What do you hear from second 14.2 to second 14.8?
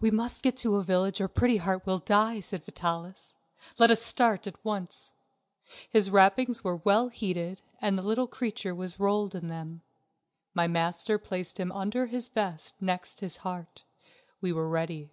We were